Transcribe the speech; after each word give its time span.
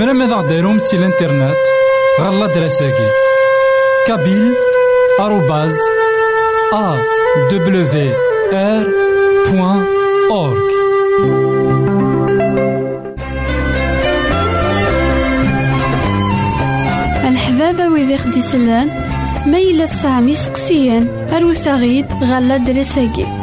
زمرا 0.00 0.12
ماذا 0.12 0.34
غديرهم 0.34 0.78
سي 0.78 0.96
الانترنت 0.96 1.56
غالا 2.20 2.46
دراساكي. 2.46 3.08
كابيل 4.06 4.54
آروباز 5.20 5.76
أ 6.72 6.96
دبليو 7.50 8.12
آر 8.52 8.86
بوان 9.50 9.84
أورك 10.30 10.70
الحبابة 17.24 17.88
ويدي 17.88 18.18
خدي 18.18 18.40
سلان 18.40 18.88
ميلا 19.46 19.86
سامي 19.86 20.34
سقسيان 20.34 21.28
أروساغيد 21.32 22.06
غالا 22.24 22.56
دراساكي. 22.56 23.39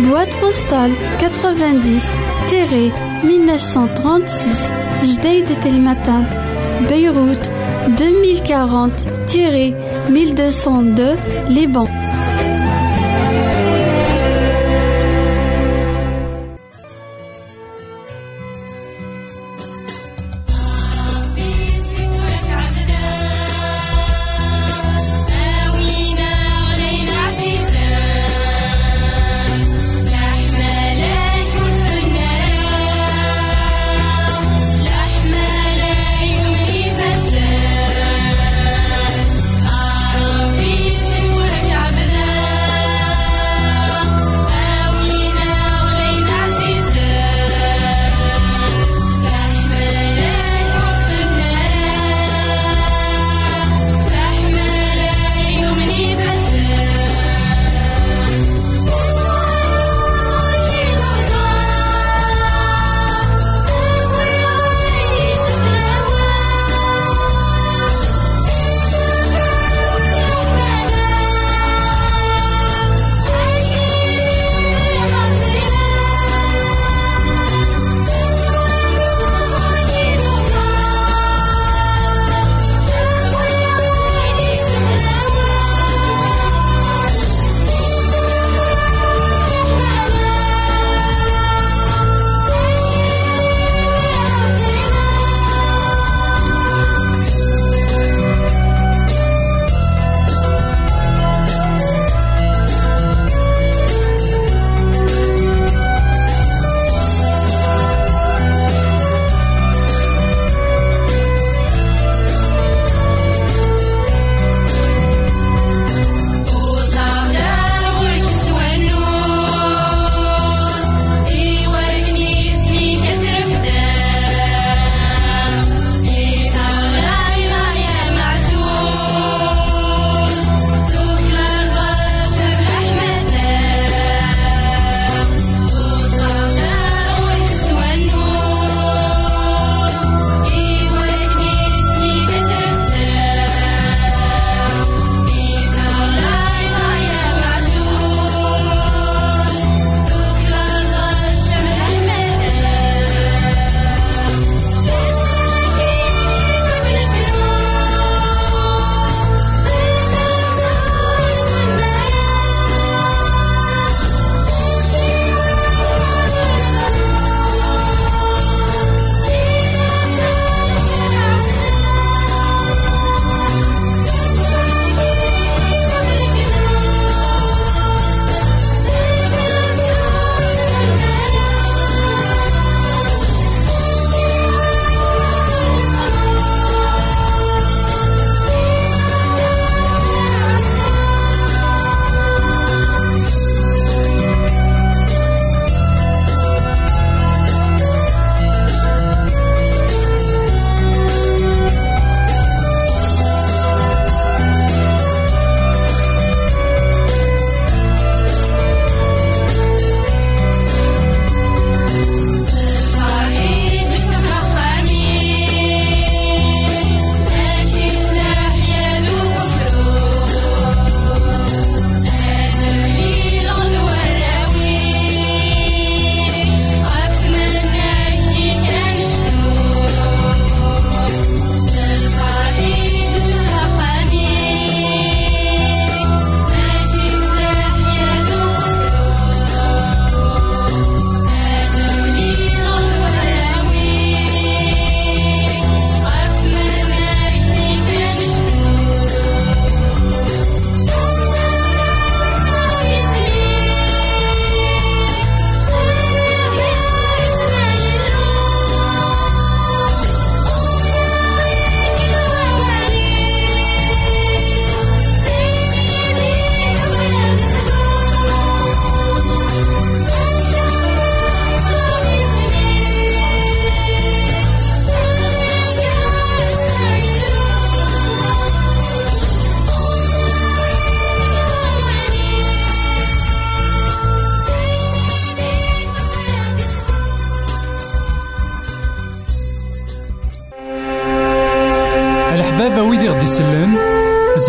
Boîte 0.00 0.30
postale 0.40 0.92
90 1.20 2.02
1936 3.24 4.72
Jdeï 5.02 5.42
de 5.42 5.54
Telmatan 5.54 6.24
Beyrouth 6.88 7.50
2040 7.98 8.90
1202 10.10 11.16
Liban 11.48 11.86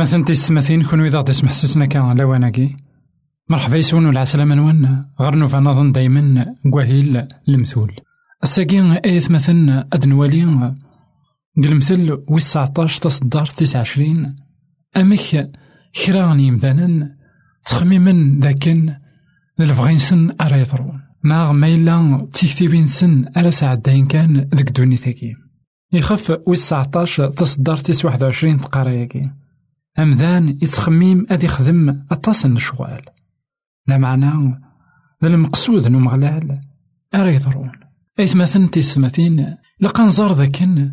إثمثن 0.00 0.24
تيستمثين 0.24 0.82
كون 0.82 1.00
إذا 1.00 1.18
غدي 1.18 1.32
سمح 1.32 1.52
سسنا 1.52 1.86
كان 1.86 2.18
لواناكي 2.18 2.76
مرحبا 3.48 3.76
يسون 3.76 4.08
العسلامة 4.08 4.54
نوان 4.54 5.04
غير 5.20 5.34
نوفا 5.34 5.60
نظن 5.60 5.92
دايما 5.92 6.46
كواهيل 6.70 7.26
المثول 7.48 7.96
الساقين 8.42 8.92
ايث 8.92 9.30
مثلا 9.30 9.88
ادنوالي 9.92 10.74
المثل 11.58 12.24
ويس 12.28 12.52
19 12.52 13.02
تصدر 13.02 13.46
29 13.46 14.36
أمك 14.96 15.50
كرا 16.06 16.34
يمدانا 16.34 17.16
تخميما 17.64 18.40
ذاكن 18.42 18.94
الفغينسن 19.60 20.30
ارا 20.40 20.56
يضرون 20.56 21.00
ما 21.24 21.52
ما 21.52 21.66
إلا 21.66 22.28
تيكتيبين 22.32 22.86
سن 22.86 23.24
ارا 23.36 23.50
سعدين 23.50 24.06
كان 24.06 24.48
ذك 24.54 24.70
دوني 24.70 24.96
ثاكي. 24.96 25.34
يخف 25.92 26.38
ويس 26.46 26.68
19 26.68 27.28
تصدر 27.28 27.76
29 27.76 28.60
تقاريكي. 28.60 29.39
أمذان 30.02 30.48
يتخميم 30.48 31.26
أدي 31.30 31.48
خدم 31.48 32.02
أطاس 32.10 32.46
الشغال 32.46 33.02
لا 33.86 33.98
معنى 33.98 34.60
ذا 35.22 35.28
المقصود 35.28 35.88
نو 35.88 35.98
مغلال 35.98 36.60
أرى 37.14 37.34
يضرون 37.34 37.72
مثلا 38.18 38.68
تيسمثين 38.68 39.56
لقا 39.80 40.04
نزار 40.04 40.32
ذاكن 40.32 40.92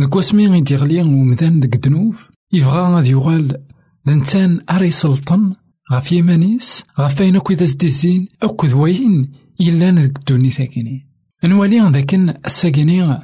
ذك 0.00 0.16
واسمي 0.16 0.46
غيدي 0.46 1.02
ومذان 1.02 1.60
دك 1.60 1.76
دنوف. 1.76 2.30
يبغى 2.52 2.80
غادي 2.80 3.10
يغال 3.10 3.64
ذا 4.08 4.14
نتان 4.14 4.60
أرى 4.70 4.86
يسلطن 4.86 5.54
غاف 5.92 6.12
يمانيس 6.12 6.84
غاف 7.00 7.20
أين 7.20 7.36
أكو 7.36 7.52
إذا 7.52 7.64
زديزين 7.64 8.28
أكو 8.42 8.66
ذوين 8.66 9.32
إلا 9.60 9.90
دك 9.90 10.18
دوني 10.28 10.50
ثاكيني. 10.50 11.08
نوالي 11.44 11.90
ذاكن 11.90 12.34
الساكيني 12.46 13.22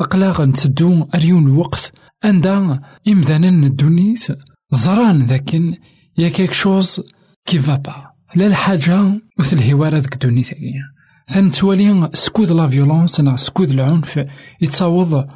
أقلاغ 0.00 0.44
نتسدو 0.44 1.08
أريون 1.14 1.46
الوقت 1.46 1.92
أندا 2.24 2.80
إمذانا 3.08 3.66
الدونيث 3.66 4.32
زران 4.70 5.24
ذاكن 5.24 5.74
يا 6.18 6.28
كيك 6.28 6.52
شوز 6.52 7.00
كي 7.46 7.58
فابا 7.58 8.10
لا 8.34 8.46
الحاجة 8.46 9.20
مثل 9.38 9.56
الهوارة 9.56 9.98
ذك 9.98 10.24
دوني 10.24 10.42
ثانية 10.42 10.82
ثانتوالي 11.28 12.10
سكود 12.12 12.50
لا 12.52 12.68
فيولونس 12.68 13.20
نا 13.20 13.36
سكود 13.36 13.70
العنف 13.70 14.24
يتصاوض 14.60 15.26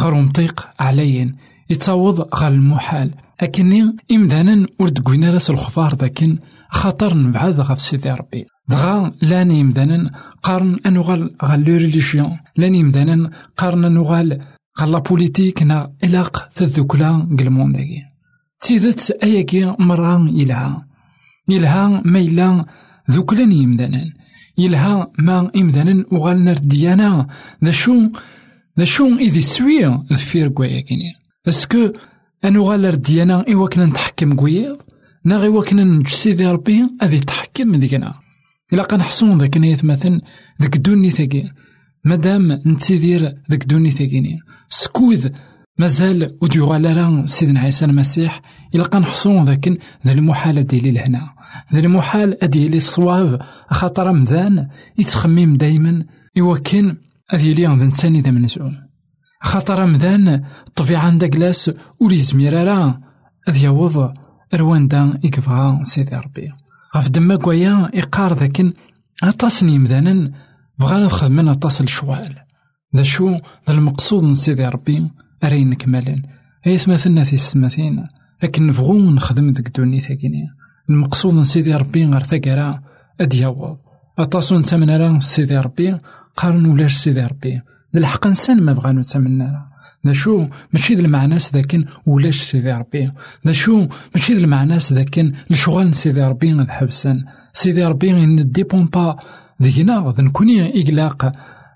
غير 0.00 0.14
مطيق 0.14 0.68
عليا 0.80 1.36
يتصاوض 1.70 2.34
غير 2.34 2.52
المحال. 2.52 3.14
أكني 3.40 3.96
إمدانا 4.12 4.66
ورد 4.78 4.98
قوينا 4.98 5.30
راس 5.30 5.50
الخفار 5.50 5.94
ذاكن 5.94 6.38
خاطر 6.70 7.16
نبعد 7.16 7.60
غف 7.60 7.80
سيدي 7.80 8.10
ربي. 8.10 8.44
دغا 8.68 9.12
لاني 9.22 9.60
إمدانا 9.60 10.10
قارن 10.42 10.76
أنوغال 10.86 11.36
غال 11.44 11.60
لو 11.60 11.76
ريليجيون. 11.76 12.38
لاني 12.56 12.80
إمدانا 12.80 13.30
قارن 13.56 13.84
أنوغال 13.84 14.40
غال 14.80 14.92
لا 14.92 14.98
بوليتيك 14.98 15.62
نا 15.62 15.92
إلاق 16.04 16.48
قلمون 17.38 17.72
داكي 17.72 18.15
تيدت 18.60 19.10
أياكي 19.22 19.76
مرة 19.78 20.30
يلها 20.30 20.86
يلها 21.48 22.02
ما 22.04 22.18
إلا 22.18 22.66
ذوكلان 23.10 23.52
يمدانان 23.52 24.12
يلها 24.58 25.12
ما 25.18 25.50
إمدانا 25.56 26.04
وغالنا 26.12 26.52
رديانا 26.52 27.26
ذا 27.64 27.70
شو 27.70 28.10
ذا 28.78 28.84
شو 28.84 29.06
إذي 29.16 29.40
سوية 29.40 30.04
ذفير 30.12 30.48
كواياكيني 30.48 31.12
أسكو 31.48 31.92
أنو 32.44 32.64
غالا 32.64 32.90
رديانا 32.90 33.44
إوا 33.52 33.68
كنا 33.68 33.86
نتحكم 33.86 34.34
كويض 34.34 34.78
نا 35.24 35.36
غيوا 35.36 35.64
كنا 35.64 35.84
نجسيدي 35.84 36.46
ربي 36.46 36.88
أذي 37.02 37.20
تحكم 37.20 37.76
ديكنا 37.76 38.14
إلا 38.72 38.82
قنحصون 38.82 39.38
ذاك 39.38 39.56
نيت 39.56 39.84
مثلا 39.84 40.20
ذاك 40.62 40.76
دوني 40.76 41.10
ثاقي 41.10 41.44
مادام 42.04 42.52
نتسيدير 42.52 43.22
ذاك 43.50 43.64
دوني 43.64 43.90
ثاقيني 43.90 44.38
سكوذ 44.68 45.28
مازال 45.78 46.38
وديو 46.42 46.74
راه 46.74 47.24
سيدنا 47.24 47.60
عيسى 47.60 47.84
المسيح 47.84 48.40
إلا 48.74 48.82
قنحصون 48.82 49.44
ذاك 49.44 49.68
ذا 50.06 50.12
المحال 50.12 50.66
ديالي 50.66 50.90
لهنا 50.90 51.34
ذا 51.72 51.80
المحال 51.80 52.44
أديلي 52.44 52.76
الصواب 52.76 53.40
خاطر 53.70 54.12
مذان 54.12 54.68
يتخمم 54.98 55.56
دايما 55.56 56.04
يوكن 56.36 56.96
أديلي 57.30 57.66
غد 57.66 57.82
نتاني 57.82 58.20
ذا 58.20 58.30
منزعوم 58.30 58.86
خاطر 59.42 59.86
مذان 59.86 60.44
الطبيعة 60.68 61.00
عندك 61.00 61.30
كلاس 61.30 61.70
وليزمير 62.00 62.66
راه 62.66 63.00
أذ 63.48 63.64
يوض 63.64 64.14
رواندا 64.54 65.20
يكفها 65.24 65.80
سيدي 65.82 66.16
ربي. 66.16 66.52
غف 66.96 67.10
دما 67.10 67.36
كوايا 67.36 67.90
يقار 67.94 68.34
ذاكن 68.34 68.72
أطاسني 69.22 69.78
مذانا 69.78 70.32
بغانا 70.78 71.04
نخدمنا 71.04 71.50
أطاس 71.50 71.80
الشوال. 71.80 72.34
ذا 72.96 73.02
شو 73.02 73.30
ذا 73.68 73.74
المقصود 73.74 74.24
من 74.24 74.34
سيدي 74.34 74.66
ربي؟ 74.66 75.10
أرين 75.44 75.70
نكملن. 75.70 76.22
أيث 76.66 76.88
مثلنا 76.88 77.24
في 77.24 77.32
السماثين 77.32 78.06
لكن 78.42 78.66
نبغو 78.66 79.10
نخدم 79.10 79.50
ديك 79.50 79.76
دوني 79.76 80.00
ثاكيني 80.00 80.48
المقصود 80.90 81.34
نسيدي 81.34 81.74
ربي 81.74 82.04
غير 82.04 82.22
ثاكرا 82.22 82.82
أد 83.20 83.34
يعوض 83.34 83.78
أطاسو 84.18 84.58
نتمنى 84.58 84.96
راه 84.96 85.20
سيدي 85.20 85.58
ربي. 85.58 85.98
قارن 86.36 86.66
ولاش 86.66 86.94
سيدي 86.94 87.20
ربي. 87.20 87.62
الحق 87.94 88.26
نسان 88.26 88.62
ما 88.62 88.72
بغا 88.72 88.92
نتمنى 88.92 89.44
راه 89.44 89.68
ذا 90.06 90.12
شو؟ 90.12 90.46
ماشي 90.72 90.94
ذا 90.94 91.00
المعناس 91.00 91.54
ذاكن 91.54 91.84
ولاش 92.06 92.40
سيدي 92.42 92.72
ربي. 92.72 93.12
ذا 93.46 93.52
شو؟ 93.52 93.88
ماشي 94.14 94.34
ذا 94.34 94.40
المعناس 94.40 94.92
ذاكن 94.92 95.32
الشغل 95.50 95.94
سيدي 95.94 96.22
ربي 96.22 96.54
غاد 96.54 96.68
حبسان 96.68 97.24
سيدي 97.52 97.84
ربي 97.84 98.12
نديبون 98.12 98.86
با 98.86 99.16
ذينا. 99.62 100.14
ذا 100.16 100.22
نكوني 100.22 100.82
إقلاق. 100.82 101.32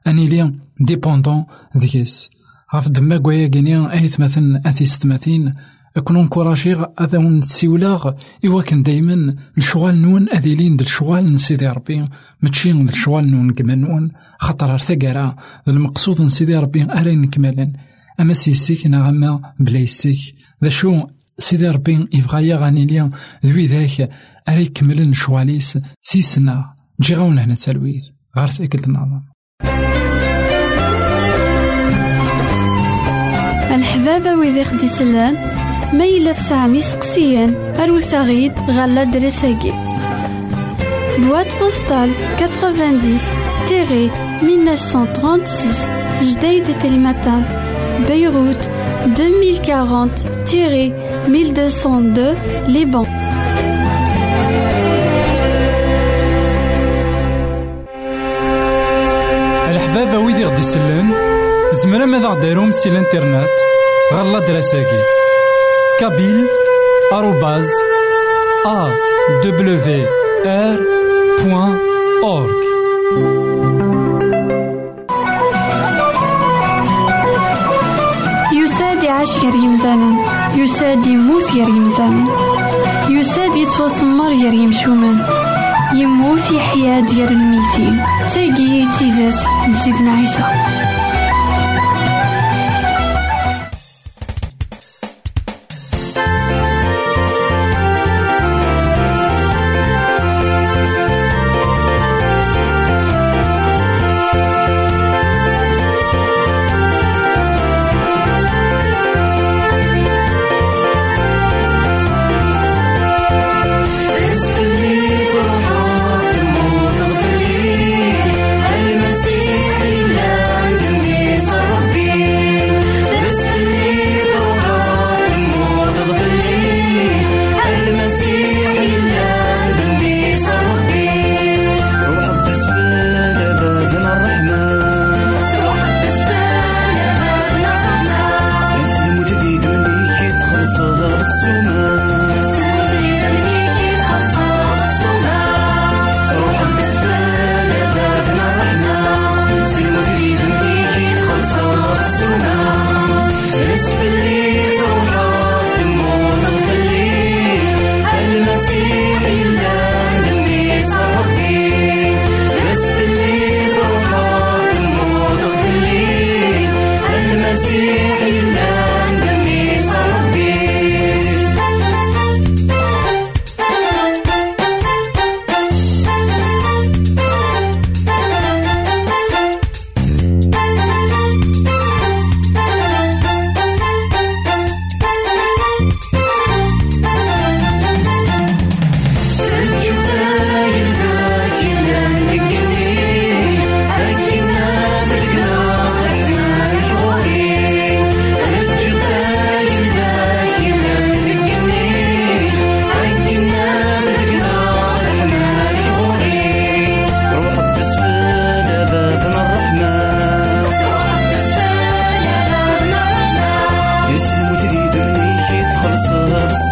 أني 0.07 0.27
لي 0.27 0.55
ديبوندون 0.81 1.45
ذيكس 1.77 2.31
غاف 2.75 2.89
دما 2.89 3.17
كوايا 3.19 3.49
كينيا 3.49 3.93
ايت 3.93 4.21
مثلا 4.21 4.63
أثي 4.67 4.87
ستماثين 4.87 5.55
اكون 5.97 6.17
انكوراجيغ 6.17 6.85
اذا 7.01 7.19
نسيولاغ 7.19 8.13
إيوا 8.45 8.63
كان 8.63 8.83
دايما 8.83 9.37
الشغال 9.59 10.03
نون 10.03 10.29
أذيلين 10.29 10.77
د 10.77 10.81
الشغال 10.81 11.33
نسيدي 11.33 11.69
ربي. 11.69 12.09
ماشي 12.43 12.73
د 12.73 12.89
الشغال 12.89 13.31
نون 13.31 13.51
كما 13.51 13.75
نون. 13.75 14.11
خاطر 14.41 14.79
ثقرا 14.79 15.37
المقصود 15.69 16.23
نسيدي 16.23 16.57
ربي 16.57 16.83
أرين 16.83 17.31
كمالا 17.31 17.73
أما 18.21 18.33
سيسيك 18.33 18.87
نغما 18.87 19.41
بلا 19.61 19.79
يسيك. 19.79 20.35
ذا 20.65 20.69
شو 20.69 21.07
سيدي 21.39 21.69
ربي 21.69 22.07
يبغى 22.15 22.49
يغاني 22.49 22.87
ليا. 22.87 23.11
ذوي 23.47 23.67
ذاك 23.67 24.11
أري 24.49 24.67
كملن 24.67 25.15
شواليس 25.15 25.79
سيسنا. 26.03 26.75
جي 27.01 27.15
غاون 27.15 27.39
هنا 27.39 27.55
تلويث 27.55 28.05
غير 28.37 28.47
ثقل 28.47 28.81
النظام 28.87 29.25
الحبابة 33.75 34.35
ويدي 34.35 34.65
خدي 34.65 34.89
سلان 34.89 35.37
ميلا 35.93 36.33
سامي 36.33 36.81
سقسيان 36.81 37.55
أروساغيد 37.79 38.53
غالا 38.71 39.05
دريساكي 39.05 39.73
بوستال 41.19 42.11
90 42.39 43.19
تيري 43.69 44.11
1936 44.43 45.51
جديد 46.23 46.79
تلمتان 46.83 47.45
بيروت 48.09 48.69
2040 49.21 50.11
تيري 50.51 50.93
1202 51.27 52.35
ليبان. 52.69 53.07
الحبابة 59.71 60.19
ويدي 60.19 60.45
غدي 60.45 60.63
سلان 60.63 61.40
زمرا 61.83 62.07
ماذا 62.07 62.29
غديرهم 62.29 62.71
سي 62.71 62.89
الانترنت 62.89 63.49
غالا 64.15 64.39
دراساكي 64.39 65.03
كابيل 66.01 66.47
آروباز 67.13 67.69
أ 68.67 68.89
دبليو 69.45 70.07
آر 70.47 70.79
بوان 71.45 71.79
أورك 72.23 72.61
يساد 78.53 79.05
عاش 79.05 79.39
غير 79.39 79.55
يمثالا 79.55 80.15
يساد 80.55 81.07
يموت 81.07 81.53
غير 81.53 81.69
يمثالا 81.69 82.25
يساد 83.11 83.57
يتوسمر 83.57 84.33
ير 84.33 84.53
يمشومن 84.55 85.19
يموت 85.95 86.51
يحيا 86.51 87.01
ديال 87.01 87.29
الميتين 87.29 88.05
تاقي 88.35 88.87
تيزات 88.99 89.41
نسيتنا 89.69 90.11
عيسى 90.11 90.45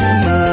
sana 0.00 0.47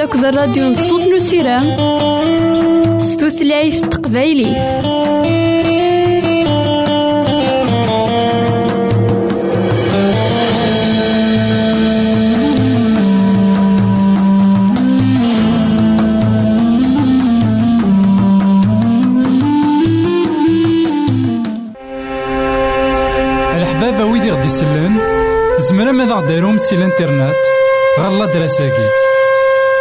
الراديو 0.00 0.64
نصوص 0.64 1.06
نسيرام 1.06 1.76
ستوثلايف 3.00 3.80
تقبايلي 3.80 4.42
الحبابة 23.56 24.04
ويدي 24.04 24.30
غدي 24.30 24.46
يسلم 24.46 24.98
زمرا 25.58 25.92
ماذا 25.92 26.14
غديرهم 26.14 26.58
سي 26.58 26.76
الانترنت. 26.76 27.34
غالا 28.00 28.26
دراساكي 28.26 28.86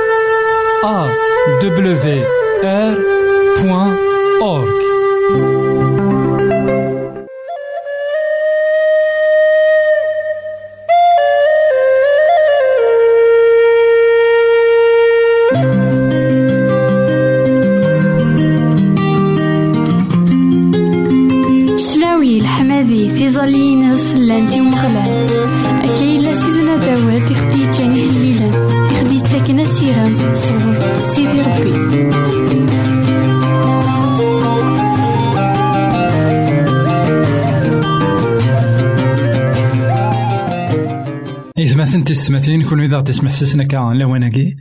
تسمح 43.10 43.30
سسنا 43.30 43.64
كا 43.64 43.76
لواناكي 43.76 44.56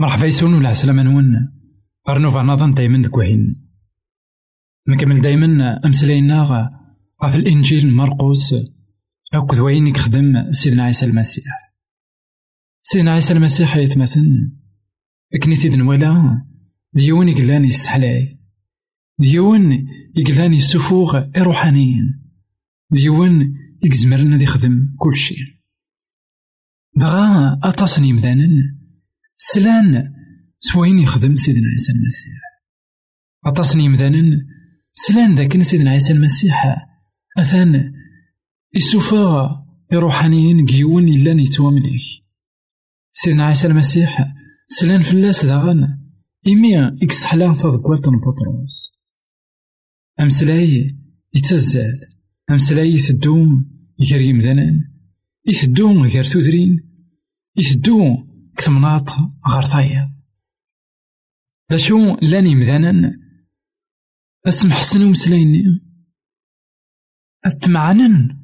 مرحبا 0.00 0.26
يسون 0.26 0.54
ولا 0.54 0.68
عسلامة 0.68 1.02
نون. 1.02 1.52
أرنوفا 2.08 2.42
نظن 2.42 2.74
دايما 2.74 3.02
دكوهين 3.02 3.46
نكمل 4.88 5.20
دايما 5.20 5.80
أمسلاينا 5.84 6.42
غاف 7.22 7.34
الإنجيل 7.34 7.94
مرقوس. 7.94 8.54
أكد 9.34 9.58
وين 9.58 9.86
يخدم 9.86 10.50
سيدنا 10.50 10.82
عيسى 10.82 11.06
المسيح. 11.06 11.44
سيدنا 12.82 13.12
عيسى 13.12 13.32
المسيح 13.32 13.76
يتمثل 13.76 14.52
أكني 15.34 15.56
تيد 15.56 15.74
نوالا 15.74 16.42
ديون 16.94 17.28
يقلان 17.28 17.64
يستحلاي 17.64 18.38
ديون 19.18 19.86
يقلاني 20.16 20.56
السفوغ 20.56 21.24
روحانيين 21.38 22.22
ديون 22.90 23.54
يقزمرنا 23.82 24.36
دي 24.36 24.44
يخدم 24.44 24.94
كل 24.98 25.16
شيء. 25.16 25.61
دغا 26.96 27.58
أطاسني 27.62 28.12
مدانا 28.12 28.48
سلان 29.36 30.12
سوين 30.58 30.98
يخدم 30.98 31.36
سيدنا 31.36 31.68
عيسى 31.68 31.92
المسيح 31.92 32.40
أطاسني 33.46 33.88
مدانا 33.88 34.22
سلان 34.92 35.34
ذاك 35.34 35.62
سيدنا 35.62 35.90
عيسى 35.90 36.12
المسيح 36.12 36.86
أثان 37.38 37.92
السفاغ 38.76 39.50
روحانيين 39.92 40.66
قيون 40.66 41.08
إلا 41.08 41.34
نيتوامليك 41.34 42.02
سيدنا 43.12 43.46
عيسى 43.46 43.66
المسيح 43.66 44.34
سلان 44.66 45.00
فلاس 45.00 45.44
داغن 45.46 45.98
إمي 46.48 46.88
إكسحلان 47.02 47.54
تذكوالت 47.54 48.08
بطروس 48.08 48.92
أمسلاي 50.20 50.86
يتزال 51.34 52.00
أمسلاي 52.50 52.98
يثدو 55.46 56.02
غير 56.02 56.24
تودرين 56.24 56.92
يثدو 57.56 57.98
كثمناط 58.56 59.10
غير 59.46 59.62
طايا 59.62 60.14
دا 61.70 61.76
شو 61.76 62.16
لاني 62.22 62.54
مذانا 62.54 63.18
اسم 64.48 64.70
حسن 64.70 65.02
ومسلايني 65.02 65.62
أتمعنن 67.44 68.42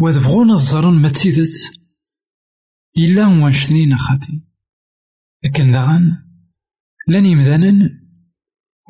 وذبغون 0.00 0.50
الزرن 0.50 1.02
ما 1.02 1.08
تسيدت 1.08 1.80
إلا 2.96 3.26
وانشتنين 3.26 3.96
خاتي 3.96 4.42
لكن 5.44 5.72
داغن 5.72 6.30
لاني 7.08 7.34
مذانا 7.34 8.00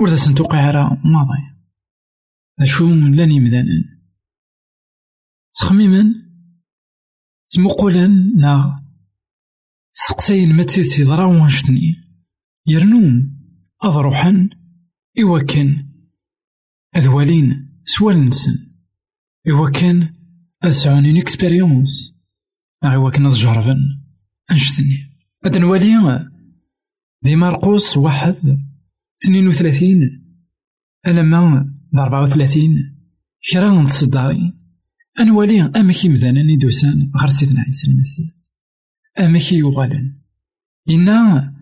ورد 0.01 0.15
سنتوقع 0.15 0.71
راه 0.71 1.03
ماضي 1.05 1.51
أشو 2.61 2.95
لاني 2.95 3.41
مذانا. 3.41 4.01
تخميما 5.55 6.30
تمقولا 7.51 8.07
نا 8.37 8.85
سقساين 9.93 10.57
ما 10.57 10.63
تسيدتي 10.63 11.05
ضرا 11.05 11.25
وانشتني 11.25 11.95
يرنون 12.67 13.37
أضروحا 13.83 14.49
إوا 15.21 15.43
كان 15.43 15.89
أذوالين 16.97 17.69
سوال 17.85 18.29
نسن 18.29 18.53
كان 19.75 20.15
أسعونين 20.63 21.17
إكسبيريونس 21.17 22.15
إوا 22.85 23.11
كان 23.11 23.27
أتجربن 23.27 23.79
أنشتني 24.51 24.99
هاد 25.45 25.59
نوالي 25.59 26.31
دي 27.23 27.37
مارقوس 27.37 27.97
واحد 27.97 28.59
اثنين 29.25 29.49
وثلاثين 29.49 29.99
ألما 31.07 31.75
أربعة 31.99 32.23
وثلاثين 32.23 32.97
كرا 33.53 33.83
نتصداري 33.83 34.60
أنوالي 35.21 35.61
أمكي 35.63 36.09
مذانا 36.09 36.43
ندوسان 36.43 37.11
غير 37.21 37.29
سيدنا 37.29 37.61
عيسى 37.61 37.91
المسيح 37.91 38.27
أمكي 39.19 39.59
يغالن. 39.59 40.21
إنا 40.91 41.55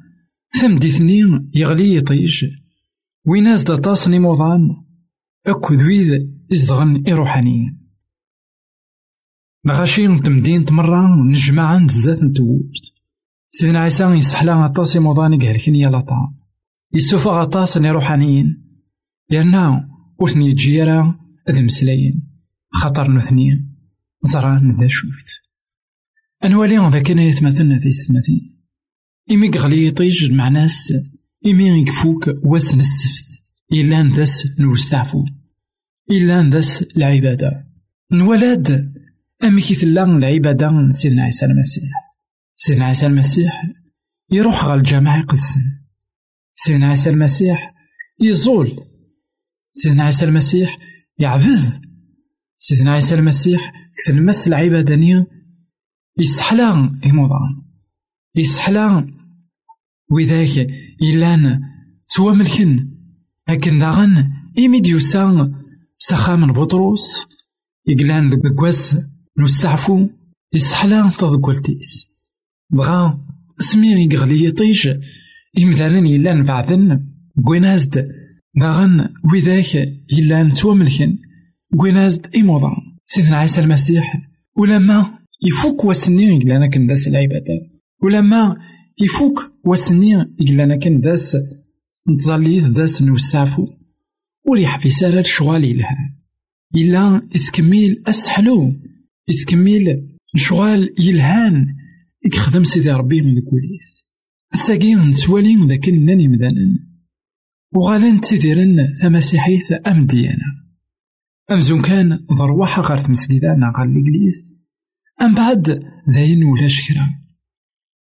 ثم 0.61 0.79
ديثني 0.79 1.49
يغلي 1.55 1.95
يطيش 1.95 2.45
ويناز 3.27 3.63
دا 3.63 3.77
طاس 3.77 4.09
نيموضان 4.09 4.77
أكو 5.47 5.75
ذويذ 5.75 6.29
إزدغن 6.53 7.09
إروحانيين 7.09 7.79
نغاشي 9.65 10.07
نتمدين 10.07 10.65
تمرة 10.65 11.25
نجمع 11.25 11.87
زات 11.87 12.23
نتوورد 12.23 12.73
سيدنا 13.51 13.81
عيسى 13.81 14.05
يسحلا 14.05 14.65
أطاس 14.65 14.97
يموضان 14.97 15.33
يقهلكن 15.33 15.75
يا 15.75 15.89
لطا. 15.89 16.31
يسوفا 16.95 17.43
أطاس 17.43 17.77
روحانيين. 17.77 18.65
لأنه 19.31 19.89
وثني 20.21 20.49
يجي 20.49 20.83
راه 20.83 21.19
ذا 21.51 21.61
مسلاين 21.61 22.28
خاطر 22.71 23.11
نثني 23.11 23.69
زران 24.23 24.77
ذا 24.81 24.89
شوت 24.89 25.41
أنوالي 26.45 26.91
ذاك 26.91 27.11
أنا 27.11 27.23
يتمثلنا 27.23 27.79
في 27.79 27.89
السماتين 27.89 28.59
إمي 29.31 29.51
غلي 29.51 29.87
يطيج 29.87 30.33
مع 30.33 30.49
ناس 30.49 30.93
إمي 31.47 31.83
يكفوك 31.83 32.31
واسن 32.45 32.81
السفت 32.81 33.43
إلا 33.73 34.03
ندس 34.03 34.47
نوستعفو. 34.61 35.25
إلا 36.11 36.43
ندس 36.43 36.83
العبادة. 36.83 37.67
نولاد 38.13 38.95
أمي 39.45 39.61
كي 39.61 39.75
ثلا 39.75 40.05
العبادة 40.05 40.89
سيدنا 40.89 41.23
عيسى 41.23 41.47
المسيح. 41.47 41.91
سيدنا 42.55 42.85
عيسى 42.85 43.07
المسيح 43.07 43.63
يروح 44.31 44.65
غا 44.65 44.75
الجامع 44.75 45.19
يقدسن. 45.19 45.61
سيدنا 46.55 46.89
عيسى 46.89 47.11
المسيح 47.11 47.75
يزول. 48.21 48.81
سيدنا 49.73 50.05
عيسى 50.05 50.25
المسيح 50.25 50.79
يعبد 51.19 51.88
سيدنا 52.61 52.93
عيسى 52.93 53.15
المسيح 53.15 53.73
كتلمس 53.97 54.47
العبادة 54.47 55.27
يسحلا 56.19 57.01
إموضان 57.07 57.63
يسحلا 58.35 59.03
وذاك 60.11 60.67
إلان 61.03 61.61
سوا 62.07 62.33
ملكن 62.33 62.89
لكن 63.49 63.79
داغن 63.79 64.31
إيمي 64.59 64.81
ديوسان 64.81 65.55
سخا 65.97 66.37
من 66.37 66.53
بطروس 66.53 67.27
يقلان 67.87 68.31
لكواس 68.31 68.97
نستعفو 69.39 70.09
يسحلا 70.53 71.11
تذكولتيس 71.11 72.07
بغا 72.71 73.27
سمي 73.59 74.09
يغلي 74.13 74.45
يطيش 74.45 74.89
إمثالا 75.59 76.09
يلان 76.09 76.45
بعدن 76.45 77.07
كوينازد 77.45 78.09
داغن 78.55 79.09
وذاك 79.33 79.75
يلان 80.13 80.55
توملكن 80.55 81.19
كوينازد 81.77 82.37
إموضان 82.37 82.77
سيدنا 83.05 83.37
عيسى 83.37 83.61
المسيح 83.61 84.21
ولما 84.57 85.19
يفوك 85.47 85.85
وسني 85.85 86.25
يقلانا 86.25 86.67
كن 86.67 86.87
داس 86.87 87.09
العبادة 87.09 87.55
ولما 88.03 88.57
يفوك 89.01 89.51
وسني 89.65 90.13
يقلانا 90.41 90.77
كن 90.77 91.01
داس 91.01 91.37
نتظليت 92.11 92.65
داس 92.65 93.03
نوستعفو 93.03 93.67
وريح 94.47 94.79
في 94.79 94.91
سارة 94.91 95.23
شغالي 95.23 95.73
لها 95.73 96.19
إلا 96.75 97.29
يتكمل 97.35 98.03
أسحلو 98.07 98.73
يتكمل 99.29 100.09
شغال 100.37 100.95
يلهان 100.99 101.67
يخدم 102.25 102.65
سيدي 102.65 102.91
ربي 102.91 103.23
من 103.23 103.39
الكوليس 103.39 104.05
الساقين 104.55 105.09
نتوالي 105.09 105.67
ذاك 105.67 105.89
ناني 105.89 106.29
مدانا 106.29 106.89
وغالا 107.75 108.21
تيديرن 108.21 108.95
تمسيحيت 109.03 109.73
أم 109.73 110.07
ديانا 110.07 110.68
أمزون 111.51 111.83
كان 111.83 112.27
ضرواحة 112.39 112.83
غير 112.83 112.99
تمسكيدانا 112.99 113.73
غير 113.77 113.87
الإنجليز 113.87 114.65
أم 115.21 115.35
بعد 115.35 115.63
داين 116.07 116.45
ولاش 116.45 116.89
كرا 116.89 117.09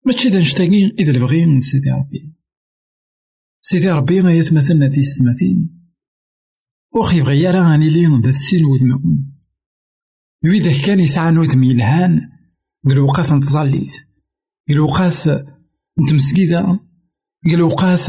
ماشي 0.07 0.29
دا 0.29 0.39
نشتاقي 0.39 0.85
إذا 0.99 1.11
البغي 1.11 1.47
من 1.47 1.61
سيدي 1.61 1.91
ربي. 1.91 2.39
سيدي 3.61 3.91
ربي 3.91 4.23
ما 4.23 4.33
يتمثلنا 4.33 4.91
في 4.91 5.03
ستماثين 5.03 5.79
وخي 6.95 7.21
بغي 7.21 7.41
يرى 7.41 7.61
غاني 7.61 7.91
لي 7.91 8.21
ذا 8.23 8.31
السين 8.31 8.65
ودمعون 8.65 9.39
وإذا 10.45 10.87
كان 10.87 11.01
يسعى 11.01 11.31
نودم 11.31 11.63
يلهان 11.63 12.21
قلوقات 12.85 13.33
نتظليت 13.33 13.95
قلوقات 14.69 15.47
نتمسكيدا 16.01 16.79
قلوقات 17.45 18.07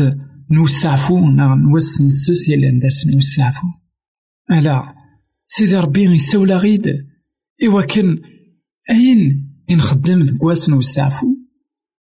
نوسعفو 0.51 1.19
نوس 1.29 2.01
نسوس 2.01 2.49
يلي 2.49 2.71
نداس 2.71 3.07
نوسعفو 3.07 3.67
ألا 4.51 4.98
سيدي 5.51 5.75
ربي 5.75 6.03
يساولا 6.03 6.57
غيد. 6.57 6.87
إوا 7.63 7.81
كان 7.81 8.21
أين؟ 8.89 9.49
نخدم 9.71 10.19
ذك 10.19 10.43
واس 10.43 10.69
نوسعفو 10.69 11.27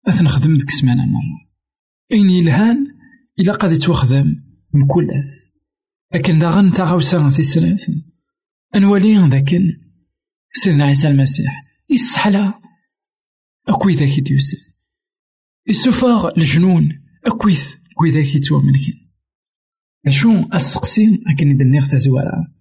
أث 0.06 0.22
نخدم 0.22 0.58
سمانة 0.58 1.06
مرة. 1.06 1.48
أين 2.12 2.30
يلهان؟ 2.30 2.86
إلا 3.38 3.52
قد 3.52 3.72
يتوخدم 3.72 4.36
من 4.74 4.86
كل 4.86 5.06
أث 5.24 5.48
لكن 6.14 6.38
داغن 6.38 6.72
تاغاوسا 6.72 7.30
في 7.30 7.38
السنة 7.38 7.76
أنوالي 8.74 9.28
ذاكن. 9.28 9.60
سيدنا 10.52 10.84
عيسى 10.84 11.08
المسيح 11.08 11.64
يسحلا 11.90 12.52
أكوي 13.68 13.92
ذاك 13.92 14.20
ديوسي 14.20 14.56
يسوفاغ 15.66 16.30
الجنون 16.38 17.02
أكويث 17.26 17.74
وإذا 18.00 18.18
يتوامن 18.18 18.72
كين 18.72 19.12
أشو 20.06 20.44
السقسي 20.54 21.22
أكن 21.26 21.56
دنيغ 21.56 21.86
تزوارا. 21.86 22.57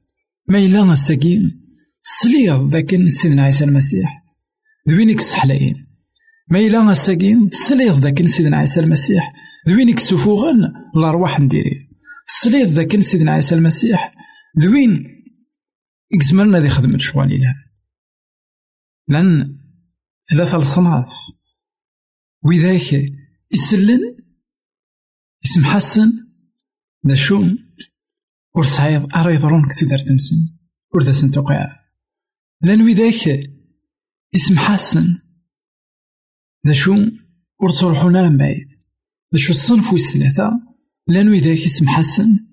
ما 0.50 0.60
إلا 0.60 0.92
الساقين 0.92 1.62
تسليض 2.04 2.70
ذاك 2.70 3.08
سيدنا 3.08 3.44
عيسى 3.44 3.64
المسيح 3.64 4.24
ذوينك 4.90 5.22
سحلاين 5.22 5.86
ما 6.50 6.60
إلا 6.60 6.92
الساقين 6.92 7.50
تسليض 7.50 7.94
ذاك 7.94 8.26
سيدنا 8.26 8.58
عيسى 8.58 8.80
المسيح 8.80 9.34
ذوينك 9.70 10.00
سفوغن 10.00 10.74
الأرواح 10.96 11.40
نديري 11.40 11.90
تسليض 12.28 12.68
ذاك 12.68 13.00
سيدنا 13.00 13.32
عيسى 13.32 13.56
المسيح 13.56 14.14
ذوين 14.60 15.04
إكزمرنا 16.14 16.60
ذي 16.60 16.70
خدمة 16.70 16.98
شوالي 16.98 17.38
لها 17.38 17.56
لأن 19.08 19.58
ثلاثة 20.30 20.58
الصناف 20.58 21.14
وذاك 22.44 22.94
يسلن 23.52 24.18
اسم 25.46 25.64
حسن 25.64 26.12
ذا 27.08 27.16
ور 28.58 28.66
سعيد 28.66 29.14
أرا 29.16 29.32
يضرون 29.32 29.68
كتو 29.68 29.86
دار 29.86 29.98
تنسن 29.98 30.36
ور 30.94 31.04
داسن 31.04 31.32
توقع 31.32 31.68
لأن 32.62 32.82
وذاك 32.82 33.50
اسم 34.36 34.58
حسن 34.58 35.18
ذا 36.68 36.74
شو 36.74 36.96
ور 37.62 38.10
من 38.30 38.38
بعيد 38.38 38.68
ذا 39.34 39.40
شو 39.40 39.52
الصنف 39.52 39.94
والثلاثة 39.94 40.52
لأن 41.08 41.30
وذاك 41.30 41.58
اسم 41.58 41.88
حسن 41.88 42.48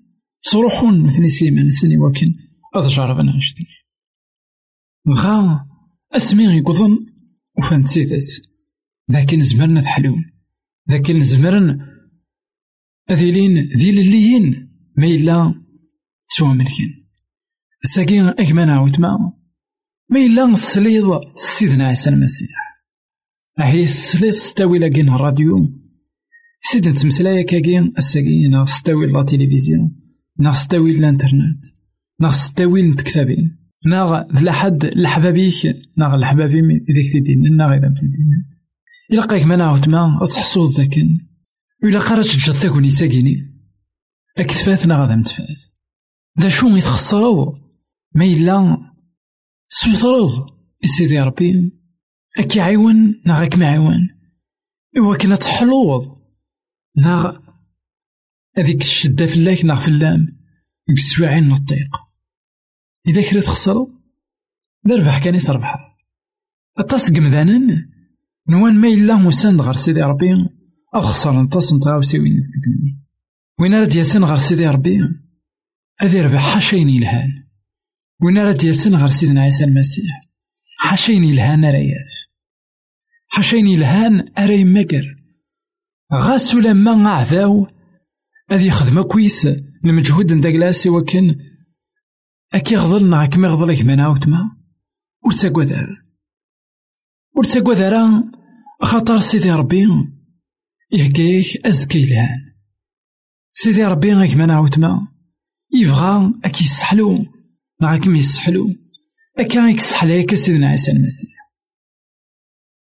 تروحون 0.51 1.05
مثني 1.05 1.27
سيمان 1.27 1.69
سني 1.69 1.97
وكن 1.97 2.27
هذا 2.75 2.87
جربنا 2.87 3.31
عشتني 3.31 3.65
غا 5.09 5.65
اسمي 6.11 6.43
يقضن 6.43 7.05
وفان 7.57 7.85
سيدت 7.85 8.41
ذاك 9.11 9.33
نزمرنا 9.33 9.81
تحلون 9.81 10.31
ذاك 10.89 11.11
نزمرن 11.11 11.95
أذيلين 13.11 13.57
ذي 13.77 13.91
لليين 13.91 14.69
ما 14.97 15.07
إلا 15.07 15.64
تسوى 16.29 16.53
ملكين 16.53 17.05
الساقين 17.83 18.27
أكما 18.27 18.65
نعاود 18.65 18.99
ما 18.99 19.33
ما 20.09 20.19
إلا 20.19 20.45
السليض 20.45 21.21
سيدنا 21.35 21.87
عيسى 21.87 22.09
المسيح. 22.09 22.49
أهي 23.59 23.83
السليض 23.83 24.33
ستاوي 24.33 24.79
لاقين 24.79 25.09
الراديو. 25.09 25.69
سيد 26.61 26.87
نتمسلايا 26.87 27.41
كاكين 27.41 27.93
الساقين 27.97 28.51
نا 28.51 28.65
ستاوي 28.65 29.07
لا 29.07 29.23
تيليفزيون 29.23 29.95
نا 30.39 30.51
ستاوي 30.51 30.91
الانترنت 30.91 31.63
نا 32.19 32.29
ستاوي 32.29 32.81
الكتابين. 32.81 33.57
نا 33.85 34.27
لحد 34.31 34.85
لحبابيك 34.85 35.65
نا 35.97 36.05
لحبابي 36.05 36.59
إذا 36.59 37.09
كتدين 37.09 37.55
نا 37.57 37.65
غير 37.65 37.79
تدين 37.79 38.45
إلا 39.11 39.21
قاك 39.21 39.45
ما 39.45 39.55
نعاود 39.55 39.89
ما 39.89 40.19
أتحصو 40.21 40.65
ذاكن 40.65 41.07
إلا 41.83 41.99
قرأت 41.99 42.25
تجد 42.25 42.59
تاكوني 42.59 42.89
ساكيني 42.89 43.35
أكتفاثنا 44.37 45.01
غادا 45.01 45.15
متفاث 45.15 45.74
ذا 46.39 46.49
شو 46.49 46.67
يتخسرض 46.67 47.59
ما 48.15 48.25
إلا 48.25 48.77
تسوثرض 49.67 50.55
سيدي 50.85 51.19
ربي 51.19 51.71
أكي 52.37 52.61
عيون 52.61 53.21
نا 53.25 53.39
غاك 53.39 53.55
ما 53.55 53.67
عيون 53.67 54.09
إوا 54.97 55.17
كنا 55.17 55.35
تحلوض 55.35 56.17
نا 56.95 57.41
هذيك 58.57 58.81
الشدة 58.81 59.25
فلاك 59.25 59.65
نا 59.65 59.75
فلام 59.75 60.37
السواعين 60.89 61.49
نطيق 61.49 61.95
إذا 63.07 63.29
كرا 63.29 63.41
تخسرض 63.41 63.87
ذا 64.87 64.95
ربح 64.95 65.23
كاني 65.23 65.39
تربح 65.39 65.97
أطاس 66.77 67.11
قمذانن 67.11 67.89
نوان 68.49 68.81
ما 68.81 68.87
إلا 68.87 69.15
مساند 69.15 69.61
غير 69.61 69.73
سيدي 69.73 70.01
ربي 70.01 70.49
أخسر 70.93 71.31
نطاس 71.31 71.73
وين 71.73 71.81
تقدمني 71.81 73.05
وين 73.59 73.73
راد 73.73 73.95
ياسن 73.95 74.23
غير 74.23 74.35
سيدي 74.35 74.67
ربي 74.67 75.24
أذي 76.01 76.21
ربح 76.21 76.53
حاشين 76.53 76.89
يلهان 76.89 77.29
وين 78.21 78.37
راد 78.37 78.63
ياسن 78.63 78.95
غير 78.95 79.07
سيدنا 79.07 79.41
عيسى 79.41 79.63
المسيح. 79.63 80.21
حاشين 80.77 81.23
يلهان 81.23 81.65
رياف 81.65 82.27
حاشين 83.27 83.67
يلهان 83.67 84.33
أري 84.37 84.65
مكر. 84.65 85.15
غاسو 86.13 86.59
لما 86.59 87.09
عذاو. 87.09 87.67
أذي 88.51 88.71
خدمة 88.71 89.03
كويس 89.03 89.47
المجهود 89.85 90.33
نداكلاسي 90.33 90.89
وكن. 90.89 91.35
أكي 92.53 92.75
غضلنا 92.75 93.25
كما 93.25 93.47
غضلك 93.47 93.81
من 93.81 93.99
عاوتما 93.99 94.39
ورتاقوا 95.25 95.63
ذا 95.63 95.83
ورتاقوا 97.35 97.73
ذا 97.73 98.23
خاطر 98.81 99.19
سيدي 99.19 99.51
ربي 99.51 99.87
يهكيك 100.91 101.65
أزكي 101.65 102.05
لهان. 102.05 102.55
سيدي 103.51 103.83
ربي 103.83 104.13
غيك 104.13 104.37
ما. 104.37 105.14
يبغى 105.73 106.33
أكي 106.43 106.63
يسحلو 106.63 107.25
نعاك 107.81 108.07
ما 108.07 108.17
يسحلو. 108.17 108.75
أكا 109.37 109.65
غيك 109.65 109.79
سحلاك 109.79 110.35
سيدنا 110.35 110.67
عيسى 110.67 110.91
المسيح. 110.91 111.31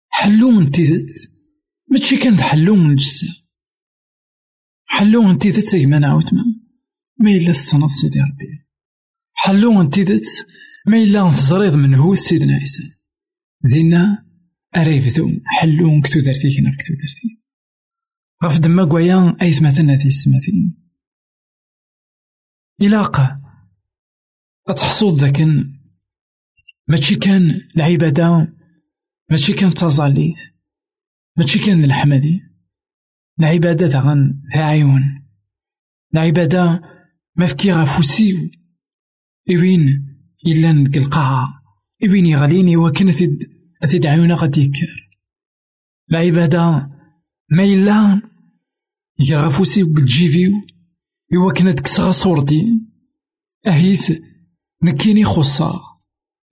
حلو 0.09 0.51
من 0.51 0.71
تيدت 0.71 1.11
ماشي 1.91 2.17
كان 2.17 2.37
حلو 2.39 2.75
من 2.75 2.91
الجسر 2.91 3.47
حلو 4.85 5.21
من 5.21 5.37
تيدت 5.37 5.75
ما 5.75 5.99
نعاود 5.99 6.33
ما. 6.33 6.43
ما 7.19 7.31
إلا 7.31 7.53
تصنط 7.53 7.89
سيدي 7.89 8.19
ربي. 8.19 8.65
حلو 9.33 9.73
من 9.73 9.89
تيدت 9.89 10.25
ما 10.87 10.97
إلا 10.97 11.31
تزريض 11.31 11.75
من 11.75 11.95
هو 11.95 12.15
سيدنا 12.15 12.55
عيسى. 12.55 12.83
زينا 13.63 14.25
أريفثو 14.75 15.29
حلو 15.45 16.01
كتو 16.01 16.19
درتي 16.19 16.55
كنا 16.57 16.71
كتو 16.79 16.93
درتي. 16.93 17.41
غف 18.43 18.59
دما 18.59 18.85
كوايا 18.85 19.37
أيث 19.41 19.61
مثلا 19.61 19.97
في 19.97 20.05
السماثين 20.05 20.80
إلاقة. 22.81 23.41
أتحصود 24.67 25.13
ذاكن 25.13 25.63
ماشي 26.87 27.15
كان 27.15 27.61
العبادة 27.75 28.53
ماشي 29.29 29.53
كان 29.53 29.73
تزاليت 29.73 30.37
ماشي 31.37 31.59
كان 31.59 31.83
الحمدي 31.83 32.41
العبادة 33.39 33.87
داغن 33.87 34.41
عيون. 34.55 35.01
العبادة 36.13 36.81
مفكي 37.35 37.71
غفوسيو 37.71 38.49
إوين 39.49 40.07
إلا 40.47 40.71
القاعة 40.71 41.61
إوين 42.03 42.25
يغليني 42.25 42.77
وكن 42.77 43.09
أثيد 43.09 43.43
أثيد 43.83 44.05
عيونا 44.05 44.35
غادي 44.35 44.61
يكر 44.61 45.09
العبادة 46.11 46.89
ما 47.49 47.63
إلا 47.63 48.21
يرغى 49.19 49.49
فوسي 49.49 49.83
بالجيفيو. 49.83 50.51
إوا 51.33 51.53
كنا 51.53 51.71
تكسغ 51.71 52.11
صورتي. 52.11 52.91
أهيث 53.67 54.11
نكيني 54.83 55.23
خصاغ 55.23 55.81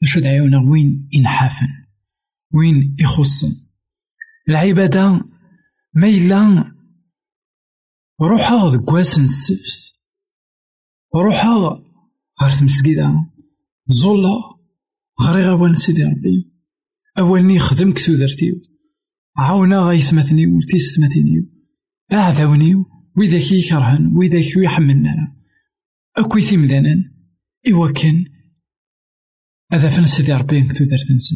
باش 0.02 0.18
دعيونا 0.18 0.58
وين 0.58 1.10
ينحافن؟ 1.12 1.68
وين 2.54 2.96
يخصن؟ 3.00 3.52
العبادة 4.50 5.10
ما 5.94 6.08
إلا 6.08 6.74
روحا 8.22 8.68
ذك 8.68 8.92
واسن 8.92 9.22
السفس. 9.22 9.94
روحا 11.15 11.84
غير 12.42 12.52
تمسكيدا 12.60 13.26
زولا 13.88 14.60
غير 15.22 15.50
غوان 15.50 15.76
سيدي 15.76 16.04
ربي. 16.04 16.52
أولني 17.20 17.60
خدمك 17.60 18.06
تودرتيو 18.06 18.56
عاونا 19.38 19.80
غيثمتني 19.80 20.48
وتيستمتنيو 20.48 21.44
أعذاونيو 22.13 22.86
وإذا 23.20 23.38
يكرهن 23.38 24.18
وإذا 24.18 24.42
كي 24.42 24.64
يحملنا 24.64 25.36
أكوي 26.18 26.42
ثمذانا 26.42 27.12
إوا 27.72 27.92
كان 27.92 28.26
هذا 29.72 29.90
فن 29.90 30.06
سيدي 30.06 30.34
ربي 30.34 30.62
كتو 30.62 30.84
دار 30.84 31.00
تنسن. 31.00 31.36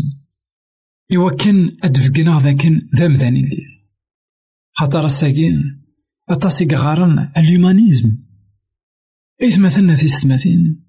إوا 1.16 1.36
كان 1.36 1.78
أدفقنا 1.84 2.40
ذاكن 2.40 2.90
ذا 2.96 3.08
مذاني 3.08 3.42
لي. 3.42 3.66
خاطر 4.74 5.06
الساقين. 5.06 5.84
أطاسي 6.30 6.68
غارن 6.74 7.32
اليومانيزم 7.38 8.18
إذ 9.42 9.62
مثلنا 9.62 9.96
في 9.96 10.08
ستماثين 10.08 10.86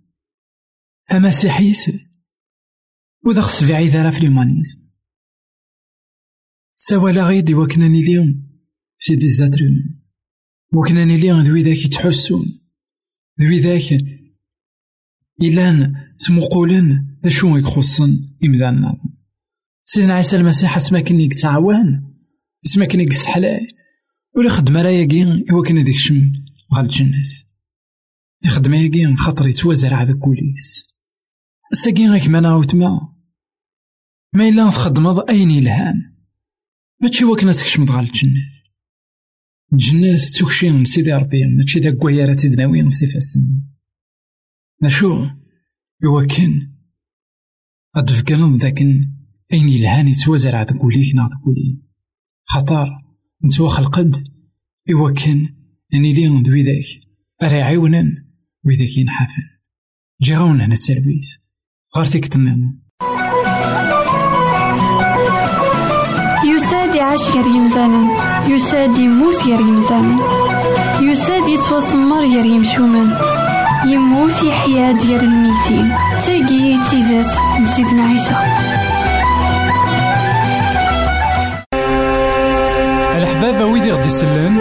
فمسيحيث 1.10 1.90
وذا 3.26 3.40
خص 3.40 3.62
عيذارا 3.62 4.10
في 4.10 4.18
اليومانيزم 4.18 4.78
سوالا 6.74 7.26
غيد 7.26 7.52
وكناني 7.52 8.00
اليوم. 8.00 8.44
سيدي 8.98 9.26
الزاترون 9.26 10.03
وكنا 10.74 11.04
نلي 11.04 11.30
ذوي 11.30 11.62
ذاك 11.62 11.84
يتحسون. 11.84 12.60
ذوي 13.40 13.60
ذاك 13.60 14.00
إلان 15.42 15.94
تمقولن 16.26 17.16
ذا 17.24 17.30
شو 17.30 17.56
يخصن 17.56 18.20
إمذانا 18.44 18.98
سيدنا 19.82 20.14
عيسى 20.14 20.36
المسيح 20.36 20.76
اسما 20.76 21.00
كني 21.00 21.28
تعوان 21.28 22.14
اسما 22.66 22.86
كني 22.86 23.10
سحلاي 23.10 23.68
ولا 24.36 24.50
خدمة 24.50 24.82
راه 24.82 24.90
ياكي 24.90 25.44
إوا 25.50 25.64
كان 25.64 25.84
ديك 25.84 25.96
شم 25.96 26.32
غال 26.74 26.84
الجنة. 26.84 27.22
يخدم 28.44 28.74
ياكي 28.74 29.16
خاطر 29.16 29.48
يتوازر 29.48 29.94
هذا 29.94 30.14
كوليس 30.14 30.84
ساكين 31.72 32.10
غيك 32.10 32.28
ما 32.28 32.40
نعاود 32.40 32.76
ما. 32.76 33.14
إلا 34.34 34.70
تخدمض 34.70 35.30
أين 35.30 35.50
يلهان 35.50 36.14
ماشي 37.00 37.24
وكنا 37.24 37.52
تكشمض 37.52 37.90
غال 37.90 38.10
الجنات 39.72 40.20
تكشي 40.20 40.70
من 40.70 40.84
سيدي 40.84 41.12
ربي 41.12 41.44
ماشي 41.44 41.80
داك 41.80 41.94
كوايا 41.94 42.34
تدناوي 42.34 42.82
نصيف 42.82 43.16
السن 43.16 43.62
نشو 44.82 45.26
إوا 46.04 46.26
كان 46.26 46.72
أدفكنا 47.96 48.56
ذاك 48.56 48.80
أين 49.52 49.68
يلهاني 49.68 50.10
يتوازر 50.10 50.56
عاد 50.56 50.78
قوليك 50.78 51.14
نا 51.14 51.28
تقولي 51.28 51.82
خطر 52.44 52.88
نتوا 53.44 53.68
خلقد 53.68 54.16
إوا 54.90 55.10
كان 55.10 55.48
أني 55.94 56.12
لي 56.12 56.42
دوي 56.42 56.62
ذاك 56.62 56.84
أري 57.42 57.62
عيونا 57.62 58.24
وذاك 58.64 58.88
جي 60.22 60.34
غاون 60.34 60.60
هنا 60.60 60.74
التلبيس 60.74 61.38
غير 61.96 62.04
تيك 62.04 62.26
تمام 62.26 62.82
يساد 66.54 66.94
يعيش 66.94 67.22
غير 67.22 67.46
يمثالا 67.46 68.33
يساد 68.48 68.98
يموت 68.98 69.44
غير 69.44 69.60
يمثالا 69.60 70.16
يساد 71.00 71.48
يتوسمر 71.48 72.20
غير 72.20 72.46
يمشومان 72.46 73.18
يموت 73.86 74.42
يحيى 74.42 74.92
ديال 74.92 75.20
الميتين 75.20 75.94
تاقي 76.26 76.78
تيزات 76.90 77.32
نسيتنا 77.60 78.02
عيسى. 78.08 78.36
الحبابة 83.16 83.64
ويدي 83.64 83.92
غدي 83.92 84.06
يسلن 84.06 84.60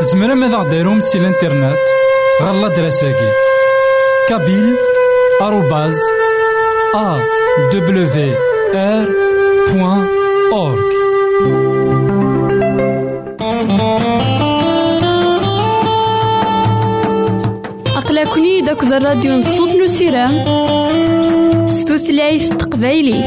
زمرا 0.00 0.34
ماذا 0.34 0.56
غديرهم 0.56 1.00
سي 1.00 1.18
الانترنت. 1.18 1.76
غالا 2.42 2.68
دراساكي. 2.68 3.30
كابيل 4.28 4.76
آروباز 5.42 5.98
أ 6.94 7.18
دبليو 7.72 8.34
آر 8.74 9.08
بوان 9.72 10.06
أورك 10.52 10.96
داك 18.60 18.82
الراديو 18.82 19.32
نصوص 19.32 19.74
نسيرام 19.74 20.44
ستوثلايف 21.68 22.48
تقبايلي 22.48 23.20